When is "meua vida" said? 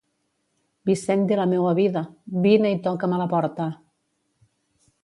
1.51-2.03